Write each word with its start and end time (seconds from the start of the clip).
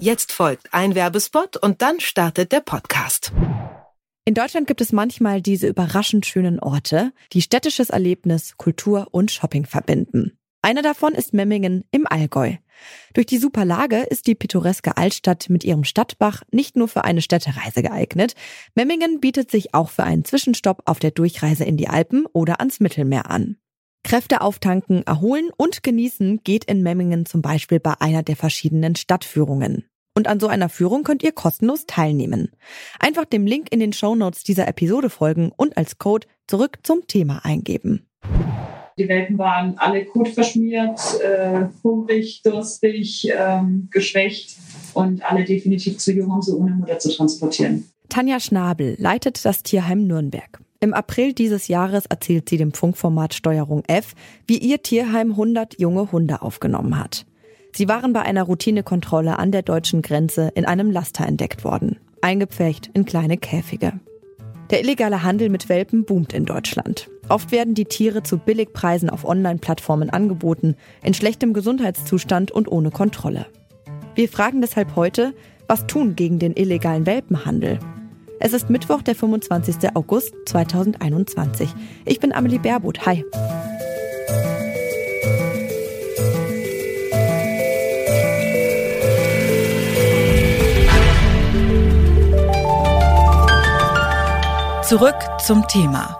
Jetzt 0.00 0.32
folgt 0.32 0.72
ein 0.72 0.94
Werbespot 0.94 1.58
und 1.58 1.82
dann 1.82 2.00
startet 2.00 2.52
der 2.52 2.60
Podcast. 2.60 3.32
In 4.24 4.32
Deutschland 4.32 4.66
gibt 4.66 4.80
es 4.80 4.92
manchmal 4.92 5.42
diese 5.42 5.66
überraschend 5.66 6.24
schönen 6.24 6.58
Orte, 6.58 7.12
die 7.34 7.42
städtisches 7.42 7.90
Erlebnis, 7.90 8.56
Kultur 8.56 9.08
und 9.10 9.30
Shopping 9.30 9.66
verbinden. 9.66 10.38
Einer 10.62 10.80
davon 10.80 11.12
ist 11.12 11.34
Memmingen 11.34 11.84
im 11.90 12.06
Allgäu. 12.06 12.54
Durch 13.12 13.26
die 13.26 13.36
super 13.36 13.66
Lage 13.66 13.98
ist 13.98 14.26
die 14.26 14.34
pittoreske 14.34 14.96
Altstadt 14.96 15.50
mit 15.50 15.64
ihrem 15.64 15.84
Stadtbach 15.84 16.44
nicht 16.50 16.76
nur 16.76 16.88
für 16.88 17.04
eine 17.04 17.20
Städtereise 17.20 17.82
geeignet. 17.82 18.34
Memmingen 18.74 19.20
bietet 19.20 19.50
sich 19.50 19.74
auch 19.74 19.90
für 19.90 20.04
einen 20.04 20.24
Zwischenstopp 20.24 20.80
auf 20.86 20.98
der 20.98 21.10
Durchreise 21.10 21.64
in 21.64 21.76
die 21.76 21.88
Alpen 21.88 22.24
oder 22.32 22.60
ans 22.60 22.80
Mittelmeer 22.80 23.30
an. 23.30 23.58
Kräfte 24.02 24.40
auftanken, 24.40 25.02
erholen 25.06 25.50
und 25.58 25.82
genießen 25.82 26.42
geht 26.42 26.64
in 26.64 26.82
Memmingen 26.82 27.26
zum 27.26 27.42
Beispiel 27.42 27.80
bei 27.80 28.00
einer 28.00 28.22
der 28.22 28.36
verschiedenen 28.36 28.96
Stadtführungen. 28.96 29.89
Und 30.14 30.26
an 30.28 30.40
so 30.40 30.48
einer 30.48 30.68
Führung 30.68 31.04
könnt 31.04 31.22
ihr 31.22 31.32
kostenlos 31.32 31.86
teilnehmen. 31.86 32.50
Einfach 32.98 33.24
dem 33.24 33.46
Link 33.46 33.68
in 33.70 33.80
den 33.80 33.92
Show 33.92 34.14
Notes 34.14 34.42
dieser 34.42 34.66
Episode 34.68 35.08
folgen 35.08 35.52
und 35.56 35.76
als 35.76 35.98
Code 35.98 36.26
zurück 36.46 36.78
zum 36.82 37.06
Thema 37.06 37.44
eingeben. 37.44 38.06
Die 38.98 39.08
Welpen 39.08 39.38
waren 39.38 39.78
alle 39.78 40.04
kotverschmiert, 40.04 41.00
äh, 41.22 41.68
hungrig, 41.82 42.42
durstig, 42.42 43.32
ähm, 43.34 43.88
geschwächt 43.90 44.56
und 44.92 45.24
alle 45.24 45.44
definitiv 45.44 45.98
zu 45.98 46.12
jung, 46.12 46.30
um 46.30 46.42
sie 46.42 46.52
ohne 46.52 46.72
Mutter 46.72 46.98
zu 46.98 47.10
transportieren. 47.10 47.88
Tanja 48.10 48.40
Schnabel 48.40 48.96
leitet 48.98 49.44
das 49.44 49.62
Tierheim 49.62 50.06
Nürnberg. 50.06 50.60
Im 50.80 50.92
April 50.92 51.32
dieses 51.32 51.68
Jahres 51.68 52.06
erzählt 52.06 52.48
sie 52.48 52.56
dem 52.56 52.72
Funkformat 52.72 53.34
Steuerung 53.34 53.84
F, 53.86 54.14
wie 54.46 54.58
ihr 54.58 54.82
Tierheim 54.82 55.32
100 55.32 55.78
junge 55.78 56.10
Hunde 56.10 56.42
aufgenommen 56.42 56.98
hat. 56.98 57.24
Sie 57.72 57.88
waren 57.88 58.12
bei 58.12 58.22
einer 58.22 58.42
Routinekontrolle 58.42 59.38
an 59.38 59.52
der 59.52 59.62
deutschen 59.62 60.02
Grenze 60.02 60.50
in 60.54 60.64
einem 60.64 60.90
Laster 60.90 61.26
entdeckt 61.26 61.64
worden, 61.64 61.98
eingepfercht 62.20 62.90
in 62.94 63.04
kleine 63.04 63.36
Käfige. 63.36 63.92
Der 64.70 64.80
illegale 64.80 65.22
Handel 65.22 65.48
mit 65.48 65.68
Welpen 65.68 66.04
boomt 66.04 66.32
in 66.32 66.44
Deutschland. 66.44 67.10
Oft 67.28 67.52
werden 67.52 67.74
die 67.74 67.84
Tiere 67.84 68.22
zu 68.22 68.38
Billigpreisen 68.38 69.10
auf 69.10 69.24
Online-Plattformen 69.24 70.10
angeboten, 70.10 70.76
in 71.02 71.14
schlechtem 71.14 71.52
Gesundheitszustand 71.52 72.50
und 72.50 72.70
ohne 72.70 72.90
Kontrolle. 72.90 73.46
Wir 74.14 74.28
fragen 74.28 74.60
deshalb 74.60 74.96
heute, 74.96 75.34
was 75.68 75.86
tun 75.86 76.16
gegen 76.16 76.38
den 76.38 76.54
illegalen 76.54 77.06
Welpenhandel? 77.06 77.78
Es 78.40 78.52
ist 78.52 78.70
Mittwoch, 78.70 79.02
der 79.02 79.14
25. 79.14 79.94
August 79.94 80.34
2021. 80.46 81.72
Ich 82.04 82.20
bin 82.20 82.32
Amelie 82.32 82.58
Baerbuth. 82.58 83.06
Hi. 83.06 83.24
Zurück 94.90 95.14
zum 95.38 95.68
Thema. 95.68 96.18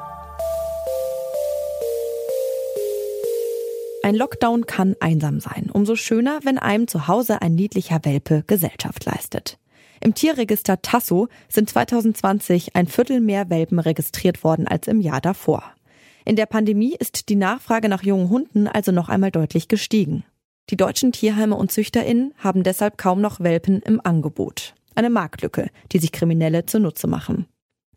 Ein 4.05 4.15
Lockdown 4.15 4.65
kann 4.65 4.95
einsam 5.01 5.41
sein. 5.41 5.71
Umso 5.73 5.97
schöner, 5.97 6.39
wenn 6.45 6.57
einem 6.57 6.87
zu 6.87 7.09
Hause 7.09 7.43
ein 7.43 7.57
niedlicher 7.57 7.99
Welpe 8.05 8.45
Gesellschaft 8.47 9.05
leistet. 9.07 9.59
Im 10.01 10.15
Tierregister 10.15 10.81
Tasso 10.83 11.27
sind 11.49 11.69
2020 11.69 12.77
ein 12.77 12.87
Viertel 12.87 13.21
mehr 13.21 13.51
Welpen 13.51 13.81
registriert 13.81 14.45
worden 14.45 14.69
als 14.69 14.87
im 14.87 15.01
Jahr 15.01 15.21
davor. 15.21 15.65
In 16.25 16.37
der 16.37 16.47
Pandemie 16.47 16.95
ist 16.97 17.29
die 17.29 17.34
Nachfrage 17.34 17.89
nach 17.89 18.05
jungen 18.05 18.31
Hunden 18.31 18.69
also 18.69 18.93
noch 18.93 19.09
einmal 19.09 19.33
deutlich 19.33 19.67
gestiegen. 19.67 20.23
Die 20.69 20.77
deutschen 20.77 21.11
Tierheime 21.11 21.57
und 21.57 21.73
ZüchterInnen 21.73 22.34
haben 22.39 22.62
deshalb 22.62 22.99
kaum 22.99 23.21
noch 23.21 23.41
Welpen 23.41 23.83
im 23.83 24.01
Angebot. 24.01 24.77
Eine 24.95 25.11
Marktlücke, 25.11 25.71
die 25.91 25.99
sich 25.99 26.12
Kriminelle 26.12 26.67
zunutze 26.67 27.09
machen. 27.09 27.49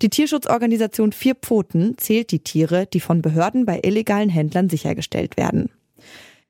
Die 0.04 0.10
Tierschutzorganisation 0.10 1.14
Vier 1.14 1.34
Pfoten 1.34 1.98
zählt 1.98 2.32
die 2.32 2.44
Tiere, 2.44 2.86
die 2.86 3.00
von 3.00 3.22
Behörden 3.22 3.66
bei 3.66 3.80
illegalen 3.84 4.28
Händlern 4.28 4.68
sichergestellt 4.68 5.38
werden. 5.38 5.70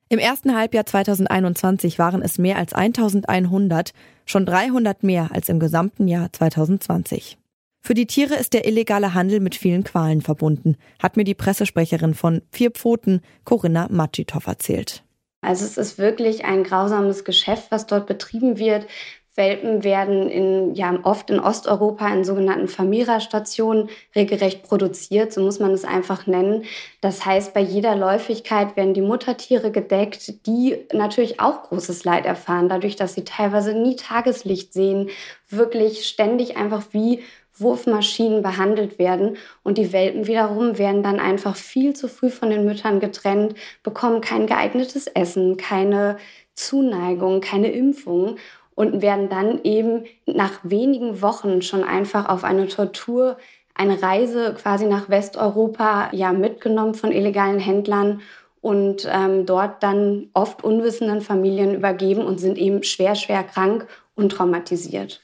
Im 0.10 0.18
ersten 0.18 0.56
Halbjahr 0.56 0.88
2021 0.88 2.00
waren 2.00 2.24
es 2.24 2.40
mehr 2.40 2.58
als 2.58 2.74
1100, 2.74 3.94
schon 4.26 4.48
300 4.48 5.04
mehr 5.04 5.30
als 5.32 5.50
im 5.50 5.60
gesamten 5.60 6.08
Jahr 6.08 6.34
2020. 6.34 7.38
Für 7.80 7.94
die 7.94 8.08
Tiere 8.08 8.34
ist 8.34 8.54
der 8.54 8.68
illegale 8.68 9.14
Handel 9.14 9.40
mit 9.40 9.54
vielen 9.54 9.84
Qualen 9.84 10.22
verbunden, 10.22 10.76
hat 10.98 11.16
mir 11.16 11.24
die 11.24 11.36
Pressesprecherin 11.36 12.16
von 12.16 12.42
Vier 12.52 12.72
Pfoten, 12.72 13.22
Corinna 13.44 13.88
Matschitow, 13.92 14.48
erzählt. 14.48 15.04
Also 15.42 15.66
es 15.66 15.78
ist 15.78 16.00
wirklich 16.00 16.46
ein 16.46 16.64
grausames 16.64 17.24
Geschäft, 17.24 17.68
was 17.70 17.86
dort 17.86 18.08
betrieben 18.08 18.58
wird. 18.58 18.88
Welpen 19.36 19.84
werden 19.84 20.30
in, 20.30 20.76
ja, 20.76 20.96
oft 21.04 21.32
in 21.32 21.40
Osteuropa 21.40 22.08
in 22.14 22.24
sogenannten 22.24 22.68
Vermehrerstationen 22.68 23.90
regelrecht 24.16 24.62
produziert, 24.64 25.34
so 25.34 25.42
muss 25.42 25.60
man 25.60 25.72
es 25.72 25.86
einfach 25.86 26.28
nennen. 26.28 26.66
Das 27.02 27.26
heißt, 27.26 27.54
bei 27.54 27.62
jeder 27.62 27.96
Läufigkeit 27.96 28.78
werden 28.78 28.94
die 28.94 29.02
Muttertiere 29.02 29.72
gedeckt, 29.72 30.46
die 30.46 30.86
natürlich 30.94 31.40
auch 31.40 31.64
großes 31.64 32.04
Leid 32.04 32.28
erfahren, 32.28 32.70
dadurch, 32.70 32.96
dass 32.96 33.16
sie 33.16 33.24
teilweise 33.24 33.74
nie 33.74 33.96
Tageslicht 33.96 34.72
sehen, 34.72 35.10
wirklich 35.50 36.06
ständig 36.08 36.56
einfach 36.56 36.84
wie 36.92 37.24
Wurfmaschinen 37.56 38.42
behandelt 38.42 39.00
werden. 39.00 39.38
Und 39.64 39.78
die 39.78 39.94
Welpen 39.94 40.28
wiederum 40.28 40.78
werden 40.78 41.04
dann 41.04 41.20
einfach 41.20 41.56
viel 41.56 41.96
zu 41.96 42.08
früh 42.08 42.30
von 42.30 42.50
den 42.50 42.66
Müttern 42.66 43.00
getrennt, 43.00 43.56
bekommen 43.84 44.22
kein 44.22 44.48
geeignetes 44.48 45.08
Essen, 45.08 45.58
keine 45.58 46.18
Zuneigung, 46.56 47.42
keine 47.42 47.72
Impfung 47.72 48.38
und 48.76 49.02
werden 49.02 49.30
dann 49.30 49.62
eben 49.64 50.06
nach 50.26 50.60
wenigen 50.64 51.22
Wochen 51.22 51.62
schon 51.62 51.84
einfach 51.84 52.30
auf 52.30 52.44
eine 52.44 52.68
Tortur, 52.68 53.38
eine 53.76 54.02
Reise 54.02 54.56
quasi 54.58 54.86
nach 54.86 55.10
Westeuropa 55.10 56.10
ja 56.12 56.32
mitgenommen 56.32 56.94
von 56.94 57.12
illegalen 57.12 57.60
Händlern 57.60 58.22
und 58.62 59.08
ähm, 59.12 59.46
dort 59.46 59.84
dann 59.84 60.30
oft 60.34 60.64
unwissenden 60.64 61.22
Familien 61.22 61.76
übergeben 61.76 62.24
und 62.24 62.40
sind 62.40 62.58
eben 62.58 62.84
schwer, 62.84 63.16
schwer 63.16 63.44
krank 63.44 63.88
und 64.16 64.32
traumatisiert. 64.32 65.22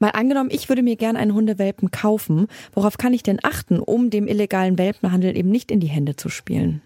Mal 0.00 0.10
angenommen, 0.10 0.48
ich 0.50 0.70
würde 0.70 0.82
mir 0.82 0.96
gern 0.96 1.16
einen 1.16 1.34
Hundewelpen 1.34 1.90
kaufen. 1.90 2.46
Worauf 2.72 2.96
kann 2.96 3.12
ich 3.12 3.22
denn 3.22 3.38
achten, 3.42 3.78
um 3.80 4.08
dem 4.08 4.26
illegalen 4.26 4.78
Welpenhandel 4.78 5.36
eben 5.36 5.50
nicht 5.50 5.70
in 5.70 5.78
die 5.78 5.88
Hände 5.88 6.16
zu 6.16 6.30
spielen? 6.30 6.80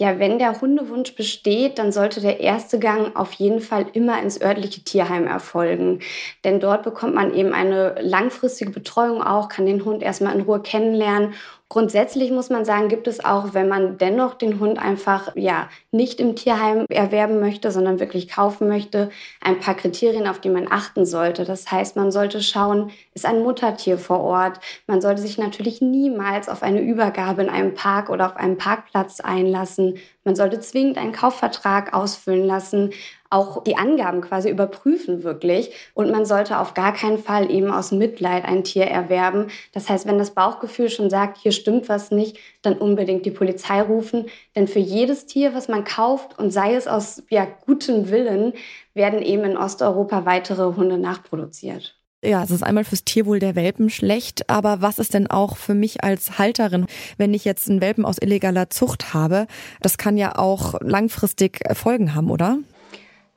Ja, 0.00 0.20
wenn 0.20 0.38
der 0.38 0.60
Hundewunsch 0.60 1.16
besteht, 1.16 1.78
dann 1.78 1.90
sollte 1.90 2.20
der 2.20 2.38
erste 2.38 2.78
Gang 2.78 3.16
auf 3.16 3.32
jeden 3.32 3.58
Fall 3.60 3.86
immer 3.94 4.22
ins 4.22 4.40
örtliche 4.40 4.84
Tierheim 4.84 5.26
erfolgen. 5.26 6.00
Denn 6.44 6.60
dort 6.60 6.84
bekommt 6.84 7.14
man 7.16 7.34
eben 7.34 7.52
eine 7.52 7.96
langfristige 8.00 8.70
Betreuung 8.70 9.22
auch, 9.22 9.48
kann 9.48 9.66
den 9.66 9.84
Hund 9.84 10.02
erstmal 10.04 10.36
in 10.36 10.42
Ruhe 10.42 10.62
kennenlernen 10.62 11.34
Grundsätzlich 11.70 12.30
muss 12.30 12.48
man 12.48 12.64
sagen, 12.64 12.88
gibt 12.88 13.06
es 13.08 13.22
auch, 13.22 13.52
wenn 13.52 13.68
man 13.68 13.98
dennoch 13.98 14.34
den 14.34 14.58
Hund 14.58 14.78
einfach 14.78 15.36
ja 15.36 15.68
nicht 15.90 16.18
im 16.18 16.34
Tierheim 16.34 16.86
erwerben 16.88 17.40
möchte, 17.40 17.70
sondern 17.70 18.00
wirklich 18.00 18.28
kaufen 18.28 18.68
möchte, 18.68 19.10
ein 19.42 19.60
paar 19.60 19.74
Kriterien, 19.74 20.26
auf 20.26 20.40
die 20.40 20.48
man 20.48 20.66
achten 20.70 21.04
sollte. 21.04 21.44
Das 21.44 21.70
heißt, 21.70 21.94
man 21.94 22.10
sollte 22.10 22.40
schauen, 22.40 22.90
ist 23.12 23.26
ein 23.26 23.42
Muttertier 23.42 23.98
vor 23.98 24.20
Ort. 24.20 24.60
Man 24.86 25.02
sollte 25.02 25.20
sich 25.20 25.36
natürlich 25.36 25.82
niemals 25.82 26.48
auf 26.48 26.62
eine 26.62 26.80
Übergabe 26.80 27.42
in 27.42 27.50
einem 27.50 27.74
Park 27.74 28.08
oder 28.08 28.24
auf 28.24 28.36
einem 28.36 28.56
Parkplatz 28.56 29.20
einlassen. 29.20 29.98
Man 30.28 30.36
sollte 30.36 30.60
zwingend 30.60 30.98
einen 30.98 31.12
Kaufvertrag 31.12 31.94
ausfüllen 31.94 32.44
lassen 32.44 32.90
auch 33.30 33.62
die 33.62 33.76
Angaben 33.76 34.20
quasi 34.20 34.48
überprüfen 34.48 35.22
wirklich. 35.22 35.70
Und 35.94 36.10
man 36.10 36.24
sollte 36.24 36.58
auf 36.58 36.74
gar 36.74 36.94
keinen 36.94 37.18
Fall 37.18 37.50
eben 37.50 37.70
aus 37.70 37.92
Mitleid 37.92 38.44
ein 38.44 38.64
Tier 38.64 38.84
erwerben. 38.84 39.48
Das 39.72 39.88
heißt, 39.88 40.06
wenn 40.06 40.18
das 40.18 40.32
Bauchgefühl 40.34 40.88
schon 40.88 41.10
sagt, 41.10 41.38
hier 41.38 41.52
stimmt 41.52 41.88
was 41.88 42.10
nicht, 42.10 42.38
dann 42.62 42.78
unbedingt 42.78 43.26
die 43.26 43.30
Polizei 43.30 43.82
rufen. 43.82 44.26
Denn 44.56 44.66
für 44.66 44.78
jedes 44.78 45.26
Tier, 45.26 45.54
was 45.54 45.68
man 45.68 45.84
kauft 45.84 46.38
und 46.38 46.50
sei 46.50 46.74
es 46.74 46.86
aus 46.86 47.22
ja, 47.28 47.46
gutem 47.66 48.10
Willen, 48.10 48.54
werden 48.94 49.22
eben 49.22 49.44
in 49.44 49.56
Osteuropa 49.56 50.24
weitere 50.24 50.74
Hunde 50.74 50.98
nachproduziert. 50.98 51.97
Ja, 52.24 52.42
es 52.42 52.50
ist 52.50 52.64
einmal 52.64 52.82
fürs 52.82 53.04
Tierwohl 53.04 53.38
der 53.38 53.54
Welpen 53.54 53.90
schlecht, 53.90 54.50
aber 54.50 54.82
was 54.82 54.98
ist 54.98 55.14
denn 55.14 55.28
auch 55.28 55.56
für 55.56 55.74
mich 55.74 56.02
als 56.02 56.36
Halterin, 56.36 56.86
wenn 57.16 57.32
ich 57.32 57.44
jetzt 57.44 57.70
einen 57.70 57.80
Welpen 57.80 58.04
aus 58.04 58.18
illegaler 58.20 58.70
Zucht 58.70 59.14
habe? 59.14 59.46
Das 59.80 59.98
kann 59.98 60.16
ja 60.16 60.36
auch 60.36 60.74
langfristig 60.80 61.60
Folgen 61.74 62.16
haben, 62.16 62.32
oder? 62.32 62.58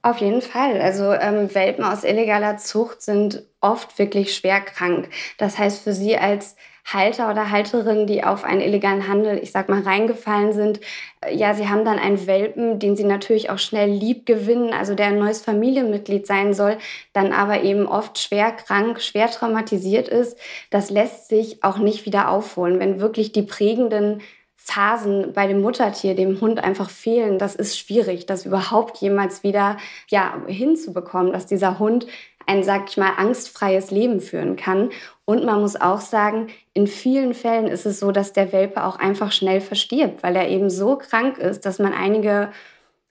Auf 0.02 0.18
jeden 0.18 0.42
Fall. 0.42 0.82
Also 0.82 1.14
ähm, 1.14 1.54
Welpen 1.54 1.84
aus 1.84 2.04
illegaler 2.04 2.58
Zucht 2.58 3.04
sind 3.04 3.44
oft 3.60 4.00
wirklich 4.00 4.36
schwer 4.36 4.62
krank. 4.62 5.10
Das 5.38 5.60
heißt, 5.60 5.84
für 5.84 5.94
Sie 5.94 6.18
als 6.18 6.56
Halter 6.86 7.30
oder 7.30 7.52
Halterin, 7.52 8.08
die 8.08 8.24
auf 8.24 8.44
einen 8.44 8.62
illegalen 8.62 9.08
Handel, 9.08 9.40
ich 9.42 9.52
sag 9.52 9.70
mal, 9.70 9.82
reingefallen 9.82 10.54
sind, 10.54 10.80
äh, 11.22 11.36
ja, 11.36 11.54
sie 11.54 11.70
haben 11.70 11.86
dann 11.86 12.00
einen 12.00 12.28
Welpen, 12.28 12.80
den 12.80 12.96
sie 12.96 13.04
natürlich 13.04 13.50
auch 13.50 13.60
schnell 13.60 13.90
lieb 13.90 14.26
gewinnen, 14.26 14.74
also 14.74 14.96
der 14.96 15.08
ein 15.08 15.20
neues 15.20 15.42
Familienmitglied 15.42 16.28
sein 16.28 16.54
soll, 16.54 16.78
dann 17.14 17.34
aber 17.34 17.64
eben 17.64 17.88
oft 17.88 18.20
schwer 18.20 18.52
krank, 18.52 19.02
schwer 19.02 19.30
traumatisiert 19.30 20.08
ist. 20.08 20.38
Das 20.70 20.90
lässt 20.90 21.30
sich 21.30 21.64
auch 21.64 21.78
nicht 21.78 22.06
wieder 22.06 22.30
aufholen, 22.30 22.80
wenn 22.80 23.00
wirklich 23.00 23.32
die 23.32 23.44
prägenden 23.44 24.22
Phasen 24.64 25.34
bei 25.34 25.48
dem 25.48 25.62
Muttertier, 25.62 26.16
dem 26.16 26.40
Hund 26.40 26.64
einfach 26.64 26.90
fehlen, 26.90 27.40
das 27.40 27.56
ist 27.56 27.80
schwierig, 27.80 28.28
das 28.28 28.46
überhaupt 28.46 28.98
jemals 28.98 29.44
wieder 29.44 29.78
ja, 30.08 30.40
hinzubekommen, 30.48 31.34
dass 31.34 31.48
dieser 31.48 31.80
Hund 31.80 32.06
ein, 32.46 32.64
sag 32.64 32.90
ich 32.90 32.98
mal, 32.98 33.14
angstfreies 33.18 33.92
Leben 33.92 34.22
führen 34.22 34.56
kann. 34.56 34.92
Und 35.26 35.46
man 35.46 35.62
muss 35.62 35.80
auch 35.80 36.00
sagen, 36.00 36.48
in 36.74 36.86
vielen 36.88 37.34
Fällen 37.34 37.68
ist 37.68 37.86
es 37.86 38.00
so, 38.00 38.12
dass 38.12 38.34
der 38.34 38.52
Welpe 38.52 38.84
auch 38.84 38.98
einfach 38.98 39.32
schnell 39.32 39.62
verstirbt, 39.62 40.22
weil 40.22 40.36
er 40.36 40.48
eben 40.48 40.70
so 40.70 40.96
krank 40.96 41.38
ist, 41.38 41.66
dass 41.66 41.80
man 41.80 41.94
einige 41.94 42.52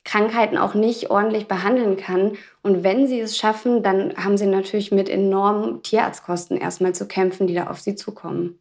Krankheiten 0.05 0.56
auch 0.56 0.75
nicht 0.75 1.11
ordentlich 1.11 1.49
behandeln 1.49 1.97
kann. 1.97 2.38
Und 2.62 2.85
wenn 2.85 3.06
sie 3.06 3.20
es 3.20 3.37
schaffen, 3.37 3.82
dann 3.82 4.17
haben 4.17 4.38
sie 4.38 4.47
natürlich 4.47 4.93
mit 4.93 5.08
enormen 5.08 5.82
Tierarztkosten 5.82 6.56
erstmal 6.56 6.94
zu 6.94 7.06
kämpfen, 7.06 7.47
die 7.47 7.55
da 7.55 7.69
auf 7.69 7.81
sie 7.81 7.97
zukommen. 7.97 8.58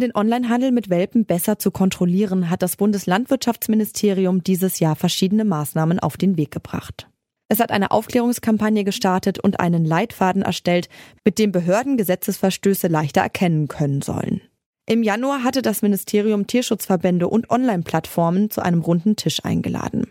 Um 0.00 0.06
den 0.08 0.16
Onlinehandel 0.16 0.72
mit 0.72 0.88
Welpen 0.88 1.26
besser 1.26 1.58
zu 1.58 1.70
kontrollieren, 1.70 2.48
hat 2.48 2.62
das 2.62 2.76
Bundeslandwirtschaftsministerium 2.76 4.42
dieses 4.42 4.78
Jahr 4.78 4.96
verschiedene 4.96 5.44
Maßnahmen 5.44 5.98
auf 5.98 6.16
den 6.16 6.38
Weg 6.38 6.50
gebracht. 6.50 7.06
Es 7.48 7.60
hat 7.60 7.70
eine 7.70 7.90
Aufklärungskampagne 7.90 8.84
gestartet 8.84 9.38
und 9.38 9.60
einen 9.60 9.84
Leitfaden 9.84 10.40
erstellt, 10.40 10.88
mit 11.22 11.38
dem 11.38 11.52
Behörden 11.52 11.98
Gesetzesverstöße 11.98 12.88
leichter 12.88 13.20
erkennen 13.20 13.68
können 13.68 14.00
sollen. 14.00 14.40
Im 14.86 15.02
Januar 15.02 15.44
hatte 15.44 15.60
das 15.60 15.82
Ministerium 15.82 16.46
Tierschutzverbände 16.46 17.28
und 17.28 17.50
Online-Plattformen 17.50 18.48
zu 18.48 18.62
einem 18.62 18.80
runden 18.80 19.16
Tisch 19.16 19.44
eingeladen. 19.44 20.10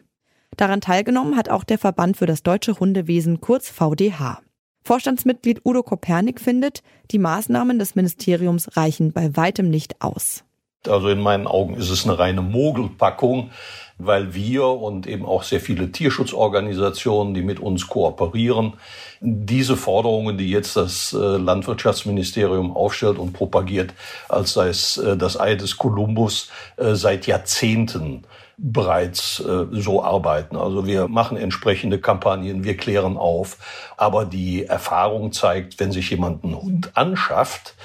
Daran 0.55 0.81
teilgenommen 0.81 1.35
hat 1.35 1.49
auch 1.49 1.63
der 1.63 1.79
Verband 1.79 2.15
für 2.15 2.27
das 2.27 2.43
deutsche 2.43 2.79
Hundewesen 2.79 3.41
kurz 3.41 3.69
VDH. 3.69 4.39
Vorstandsmitglied 4.83 5.61
Udo 5.65 5.83
Kopernik 5.83 6.39
findet, 6.39 6.81
die 7.11 7.19
Maßnahmen 7.19 7.79
des 7.79 7.95
Ministeriums 7.95 8.75
reichen 8.77 9.11
bei 9.11 9.35
weitem 9.35 9.69
nicht 9.69 10.01
aus. 10.01 10.43
Also 10.87 11.09
in 11.09 11.19
meinen 11.19 11.45
Augen 11.45 11.75
ist 11.75 11.89
es 11.89 12.05
eine 12.05 12.17
reine 12.17 12.41
Mogelpackung, 12.41 13.51
weil 13.97 14.33
wir 14.33 14.65
und 14.65 15.07
eben 15.07 15.25
auch 15.25 15.43
sehr 15.43 15.59
viele 15.59 15.91
Tierschutzorganisationen, 15.91 17.33
die 17.33 17.41
mit 17.41 17.59
uns 17.59 17.87
kooperieren, 17.87 18.75
diese 19.19 19.75
Forderungen, 19.75 20.37
die 20.37 20.49
jetzt 20.49 20.77
das 20.77 21.11
äh, 21.11 21.17
Landwirtschaftsministerium 21.17 22.75
aufstellt 22.75 23.17
und 23.17 23.33
propagiert, 23.33 23.93
als 24.29 24.53
sei 24.53 24.69
es 24.69 24.97
äh, 24.97 25.17
das 25.17 25.37
Ei 25.37 25.55
des 25.55 25.77
Kolumbus, 25.77 26.49
äh, 26.77 26.95
seit 26.95 27.27
Jahrzehnten 27.27 28.23
bereits 28.61 29.37
so 29.71 30.03
arbeiten. 30.03 30.57
Also 30.57 30.85
wir 30.85 31.07
machen 31.07 31.37
entsprechende 31.37 31.99
Kampagnen, 31.99 32.63
wir 32.63 32.75
klären 32.75 33.17
auf. 33.17 33.57
Aber 33.95 34.25
die 34.25 34.65
Erfahrung 34.65 35.31
zeigt, 35.31 35.79
wenn 35.79 35.91
sich 35.91 36.09
jemand 36.09 36.43
einen 36.43 36.61
Hund 36.61 36.91
anschafft, 36.95 37.75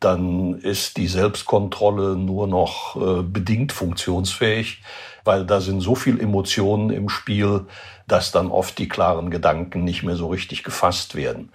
dann 0.00 0.58
ist 0.58 0.96
die 0.96 1.08
Selbstkontrolle 1.08 2.16
nur 2.16 2.46
noch 2.46 2.96
äh, 2.96 3.22
bedingt 3.22 3.72
funktionsfähig, 3.72 4.82
weil 5.24 5.46
da 5.46 5.60
sind 5.60 5.80
so 5.80 5.94
viel 5.94 6.20
Emotionen 6.20 6.90
im 6.90 7.08
Spiel, 7.08 7.66
dass 8.06 8.30
dann 8.30 8.50
oft 8.50 8.78
die 8.78 8.88
klaren 8.88 9.30
Gedanken 9.30 9.84
nicht 9.84 10.02
mehr 10.02 10.16
so 10.16 10.28
richtig 10.28 10.62
gefasst 10.62 11.14
werden. 11.14 11.50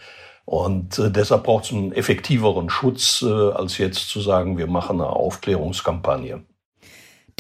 Und 0.46 0.98
äh, 1.00 1.12
deshalb 1.12 1.44
braucht 1.44 1.66
es 1.66 1.72
einen 1.72 1.94
effektiveren 1.94 2.70
Schutz, 2.70 3.22
äh, 3.22 3.52
als 3.52 3.78
jetzt 3.78 4.10
zu 4.10 4.22
sagen, 4.22 4.58
wir 4.58 4.68
machen 4.68 5.00
eine 5.00 5.10
Aufklärungskampagne. 5.10 6.44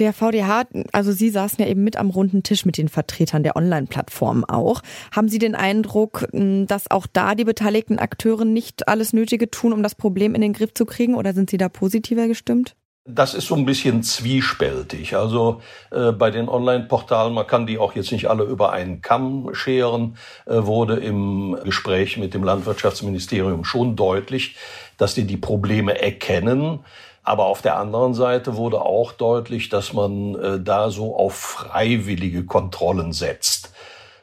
Der 0.01 0.13
VDH, 0.13 0.63
also 0.94 1.12
Sie 1.12 1.30
saßen 1.30 1.63
ja 1.63 1.69
eben 1.69 1.83
mit 1.83 1.95
am 1.95 2.09
runden 2.09 2.42
Tisch 2.42 2.65
mit 2.65 2.80
den 2.80 2.89
Vertretern 2.89 3.44
der 3.44 3.56
Online-Plattformen 3.56 4.44
auch. 4.44 4.81
Haben 5.12 5.30
Sie 5.30 5.38
den 5.38 5.53
Eindruck, 5.53 6.27
dass 6.31 6.89
auch 6.89 7.06
da 7.06 7.36
die 7.36 7.44
beteiligten 7.44 8.00
Akteure 8.00 8.44
nicht 8.44 8.88
alles 8.88 9.13
Nötige 9.13 9.51
tun, 9.51 9.74
um 9.74 9.83
das 9.83 9.94
Problem 9.94 10.33
in 10.33 10.42
den 10.42 10.53
Griff 10.53 10.74
zu 10.74 10.88
kriegen 10.88 11.13
oder 11.13 11.33
sind 11.33 11.51
Sie 11.51 11.57
da 11.57 11.69
positiver 11.69 12.27
gestimmt? 12.27 12.75
Das 13.06 13.36
ist 13.36 13.45
so 13.45 13.53
ein 13.53 13.65
bisschen 13.65 14.01
zwiespältig. 14.01 15.15
Also 15.15 15.62
äh, 15.92 16.12
bei 16.12 16.31
den 16.31 16.50
Online-Portalen, 16.50 17.36
man 17.36 17.45
kann 17.45 17.68
die 17.68 17.77
auch 17.77 17.94
jetzt 17.94 18.12
nicht 18.12 18.27
alle 18.27 18.44
über 18.44 18.71
einen 18.71 19.03
Kamm 19.03 19.53
scheren, 19.53 20.18
äh, 20.48 20.65
wurde 20.65 20.95
im 20.95 21.59
Gespräch 21.63 22.18
mit 22.18 22.33
dem 22.33 22.44
Landwirtschaftsministerium 22.44 23.65
schon 23.65 23.95
deutlich, 23.95 24.56
dass 24.98 25.13
die 25.13 25.25
die 25.25 25.38
Probleme 25.38 26.01
erkennen, 26.01 26.80
aber 27.24 27.46
auf 27.46 27.62
der 27.62 27.78
anderen 27.78 28.14
Seite 28.14 28.58
wurde 28.58 28.82
auch 28.82 29.12
deutlich, 29.12 29.70
dass 29.70 29.94
man 29.94 30.36
äh, 30.36 30.60
da 30.60 30.90
so 30.90 31.16
auf 31.16 31.36
freiwillige 31.36 32.46
Kontrollen 32.46 33.14
setzt. 33.14 33.72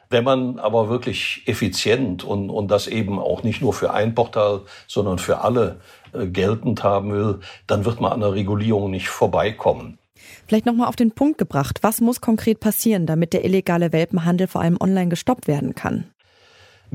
Wenn 0.09 0.23
man 0.23 0.57
aber 0.57 0.89
wirklich 0.89 1.43
effizient 1.45 2.23
und, 2.23 2.49
und 2.49 2.69
das 2.69 2.87
eben 2.87 3.19
auch 3.19 3.43
nicht 3.43 3.61
nur 3.61 3.73
für 3.73 3.93
ein 3.93 4.15
Portal, 4.15 4.61
sondern 4.87 5.19
für 5.19 5.41
alle 5.41 5.79
äh, 6.13 6.25
geltend 6.25 6.83
haben 6.83 7.13
will, 7.13 7.39
dann 7.67 7.85
wird 7.85 8.01
man 8.01 8.11
an 8.11 8.21
der 8.21 8.33
Regulierung 8.33 8.89
nicht 8.89 9.07
vorbeikommen. 9.07 9.99
Vielleicht 10.47 10.65
nochmal 10.65 10.87
auf 10.87 10.95
den 10.95 11.11
Punkt 11.11 11.37
gebracht. 11.37 11.79
Was 11.83 12.01
muss 12.01 12.21
konkret 12.21 12.59
passieren, 12.59 13.05
damit 13.05 13.33
der 13.33 13.45
illegale 13.45 13.93
Welpenhandel 13.93 14.47
vor 14.47 14.61
allem 14.61 14.77
online 14.79 15.09
gestoppt 15.09 15.47
werden 15.47 15.75
kann? 15.75 16.05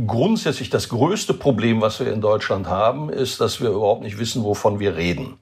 Grundsätzlich 0.06 0.70
das 0.70 0.88
größte 0.88 1.34
Problem, 1.34 1.80
was 1.80 2.00
wir 2.00 2.12
in 2.12 2.20
Deutschland 2.20 2.66
haben, 2.66 3.10
ist, 3.10 3.40
dass 3.40 3.60
wir 3.60 3.70
überhaupt 3.70 4.02
nicht 4.02 4.18
wissen, 4.18 4.42
wovon 4.42 4.80
wir 4.80 4.96
reden. 4.96 5.38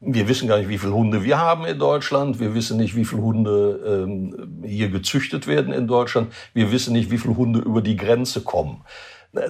Wir 0.00 0.28
wissen 0.28 0.46
gar 0.46 0.58
nicht, 0.58 0.68
wie 0.68 0.78
viele 0.78 0.94
Hunde 0.94 1.24
wir 1.24 1.38
haben 1.38 1.64
in 1.64 1.78
Deutschland. 1.78 2.38
Wir 2.38 2.54
wissen 2.54 2.76
nicht, 2.76 2.94
wie 2.94 3.04
viele 3.04 3.22
Hunde 3.22 4.06
ähm, 4.06 4.62
hier 4.64 4.90
gezüchtet 4.90 5.48
werden 5.48 5.72
in 5.72 5.88
Deutschland. 5.88 6.32
Wir 6.54 6.70
wissen 6.70 6.92
nicht, 6.92 7.10
wie 7.10 7.18
viele 7.18 7.36
Hunde 7.36 7.58
über 7.58 7.82
die 7.82 7.96
Grenze 7.96 8.42
kommen. 8.42 8.84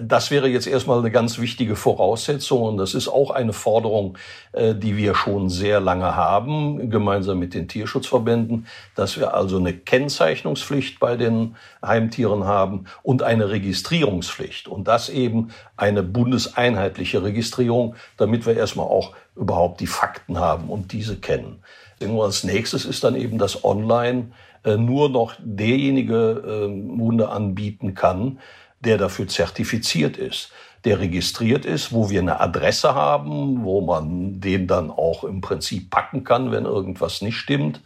Das 0.00 0.32
wäre 0.32 0.48
jetzt 0.48 0.66
erstmal 0.66 0.98
eine 0.98 1.12
ganz 1.12 1.38
wichtige 1.38 1.76
Voraussetzung 1.76 2.62
und 2.62 2.78
das 2.78 2.94
ist 2.94 3.06
auch 3.06 3.30
eine 3.30 3.52
Forderung, 3.52 4.18
äh, 4.50 4.74
die 4.74 4.96
wir 4.96 5.14
schon 5.14 5.48
sehr 5.50 5.78
lange 5.78 6.16
haben, 6.16 6.90
gemeinsam 6.90 7.38
mit 7.38 7.54
den 7.54 7.68
Tierschutzverbänden, 7.68 8.66
dass 8.96 9.18
wir 9.18 9.34
also 9.34 9.58
eine 9.58 9.72
Kennzeichnungspflicht 9.72 10.98
bei 10.98 11.16
den 11.16 11.54
Heimtieren 11.84 12.44
haben 12.44 12.86
und 13.04 13.22
eine 13.22 13.50
Registrierungspflicht 13.50 14.66
und 14.66 14.88
das 14.88 15.10
eben 15.10 15.50
eine 15.76 16.02
bundeseinheitliche 16.02 17.22
Registrierung, 17.22 17.94
damit 18.16 18.46
wir 18.46 18.56
erstmal 18.56 18.86
auch 18.86 19.14
überhaupt 19.38 19.80
die 19.80 19.86
Fakten 19.86 20.38
haben 20.38 20.68
und 20.68 20.92
diese 20.92 21.16
kennen. 21.16 21.62
Als 22.00 22.44
nächstes 22.44 22.84
ist 22.84 23.04
dann 23.04 23.16
eben 23.16 23.38
das 23.38 23.64
Online 23.64 24.32
äh, 24.64 24.76
nur 24.76 25.08
noch 25.08 25.34
derjenige 25.38 26.68
Hunde 27.00 27.28
anbieten 27.30 27.94
kann, 27.94 28.38
der 28.80 28.98
dafür 28.98 29.26
zertifiziert 29.26 30.16
ist, 30.16 30.52
der 30.84 31.00
registriert 31.00 31.64
ist, 31.64 31.92
wo 31.92 32.10
wir 32.10 32.20
eine 32.20 32.40
Adresse 32.40 32.94
haben, 32.94 33.64
wo 33.64 33.80
man 33.80 34.40
den 34.40 34.66
dann 34.66 34.90
auch 34.90 35.24
im 35.24 35.40
Prinzip 35.40 35.90
packen 35.90 36.24
kann, 36.24 36.52
wenn 36.52 36.64
irgendwas 36.64 37.22
nicht 37.22 37.36
stimmt. 37.36 37.80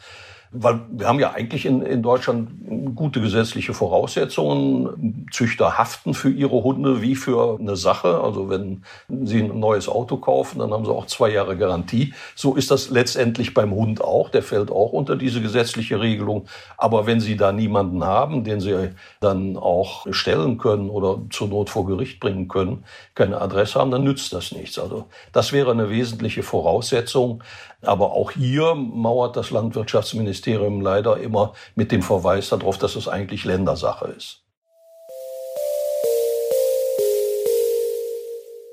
Weil 0.54 0.80
wir 0.90 1.08
haben 1.08 1.18
ja 1.18 1.32
eigentlich 1.32 1.64
in, 1.64 1.80
in 1.80 2.02
Deutschland 2.02 2.50
gute 2.94 3.22
gesetzliche 3.22 3.72
Voraussetzungen. 3.72 5.26
Züchter 5.30 5.78
haften 5.78 6.12
für 6.12 6.28
ihre 6.28 6.62
Hunde 6.62 7.00
wie 7.00 7.14
für 7.14 7.58
eine 7.58 7.74
Sache. 7.74 8.20
Also 8.20 8.50
wenn 8.50 8.82
sie 9.08 9.44
ein 9.44 9.58
neues 9.58 9.88
Auto 9.88 10.18
kaufen, 10.18 10.58
dann 10.58 10.70
haben 10.70 10.84
sie 10.84 10.92
auch 10.92 11.06
zwei 11.06 11.30
Jahre 11.30 11.56
Garantie. 11.56 12.12
So 12.34 12.54
ist 12.54 12.70
das 12.70 12.90
letztendlich 12.90 13.54
beim 13.54 13.72
Hund 13.72 14.04
auch. 14.04 14.28
Der 14.28 14.42
fällt 14.42 14.70
auch 14.70 14.92
unter 14.92 15.16
diese 15.16 15.40
gesetzliche 15.40 16.00
Regelung. 16.00 16.44
Aber 16.76 17.06
wenn 17.06 17.20
sie 17.20 17.38
da 17.38 17.50
niemanden 17.50 18.04
haben, 18.04 18.44
den 18.44 18.60
sie 18.60 18.90
dann 19.20 19.56
auch 19.56 20.06
stellen 20.10 20.58
können 20.58 20.90
oder 20.90 21.18
zur 21.30 21.48
Not 21.48 21.70
vor 21.70 21.86
Gericht 21.86 22.20
bringen 22.20 22.48
können, 22.48 22.84
keine 23.14 23.40
Adresse 23.40 23.80
haben, 23.80 23.90
dann 23.90 24.04
nützt 24.04 24.34
das 24.34 24.52
nichts. 24.52 24.78
Also 24.78 25.06
das 25.32 25.54
wäre 25.54 25.70
eine 25.70 25.88
wesentliche 25.88 26.42
Voraussetzung. 26.42 27.42
Aber 27.84 28.12
auch 28.12 28.30
hier 28.30 28.76
mauert 28.76 29.34
das 29.36 29.50
Landwirtschaftsministerium 29.50 30.41
leider 30.46 31.18
immer 31.18 31.54
mit 31.74 31.92
dem 31.92 32.02
Verweis 32.02 32.48
darauf, 32.48 32.78
dass 32.78 32.96
es 32.96 33.08
eigentlich 33.08 33.44
Ländersache 33.44 34.06
ist. 34.06 34.42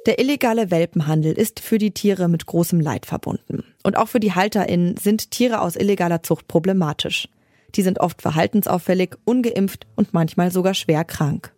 Der 0.05 0.17
illegale 0.17 0.71
Welpenhandel 0.71 1.33
ist 1.33 1.59
für 1.59 1.77
die 1.77 1.91
Tiere 1.91 2.29
mit 2.29 2.45
großem 2.45 2.79
Leid 2.79 3.05
verbunden. 3.05 3.63
Und 3.83 3.97
auch 3.97 4.07
für 4.07 4.19
die 4.19 4.33
HalterInnen 4.33 4.97
sind 4.97 5.29
Tiere 5.29 5.61
aus 5.61 5.75
illegaler 5.75 6.23
Zucht 6.23 6.47
problematisch. 6.47 7.27
Die 7.75 7.81
sind 7.81 7.99
oft 7.99 8.21
verhaltensauffällig, 8.21 9.15
ungeimpft 9.25 9.85
und 9.95 10.13
manchmal 10.13 10.51
sogar 10.51 10.73
schwer 10.73 11.03
krank. 11.03 11.53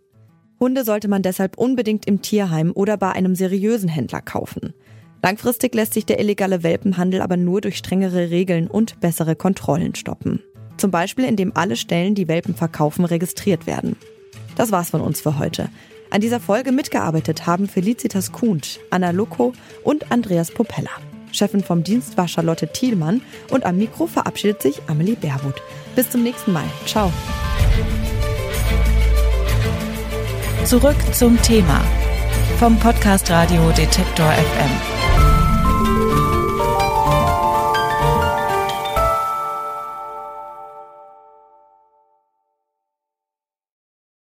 Hunde 0.60 0.84
sollte 0.84 1.08
man 1.08 1.22
deshalb 1.22 1.58
unbedingt 1.58 2.06
im 2.06 2.22
Tierheim 2.22 2.72
oder 2.76 2.98
bei 2.98 3.12
einem 3.12 3.36
seriösen 3.36 3.90
Händler 3.90 4.22
kaufen. 4.22 4.74
Langfristig 5.24 5.76
lässt 5.76 5.94
sich 5.94 6.06
der 6.06 6.20
illegale 6.20 6.64
Welpenhandel 6.64 7.22
aber 7.22 7.38
nur 7.38 7.62
durch 7.62 7.78
strengere 7.78 8.32
Regeln 8.32 8.68
und 8.68 9.00
bessere 9.00 9.36
Kontrollen 9.36 9.96
stoppen. 9.96 10.42
Zum 10.78 10.90
Beispiel, 10.90 11.26
indem 11.26 11.52
alle 11.56 11.76
Stellen, 11.76 12.16
die 12.16 12.28
Welpen 12.28 12.56
verkaufen, 12.56 13.06
registriert 13.06 13.68
werden. 13.68 13.96
Das 14.56 14.72
war's 14.72 14.90
von 14.90 15.02
uns 15.02 15.22
für 15.22 15.38
heute. 15.38 15.70
An 16.10 16.22
dieser 16.22 16.40
Folge 16.40 16.72
mitgearbeitet 16.72 17.46
haben 17.46 17.68
Felicitas 17.68 18.32
Kuhnt, 18.32 18.80
Anna 18.90 19.12
Luko 19.12 19.54
und 19.84 20.12
Andreas 20.12 20.52
Popella. 20.52 20.90
Chefin 21.32 21.64
vom 21.64 21.84
Dienst 21.84 22.18
war 22.18 22.28
Charlotte 22.28 22.68
Thielmann 22.68 23.22
und 23.50 23.66
am 23.66 23.78
Mikro 23.78 24.08
verabschiedet 24.08 24.62
sich 24.62 24.82
Amelie 24.88 25.16
Berwood. 25.16 25.62
Bis 25.96 26.10
zum 26.10 26.24
nächsten 26.24 26.52
Mal. 26.52 26.66
Ciao. 26.86 27.14
Zurück 30.66 30.98
zum 31.14 31.42
Thema 31.42 31.82
vom 32.60 32.78
Podcast 32.78 33.30
Radio 33.32 33.72
Detektor 33.72 34.32
FM. 34.32 35.01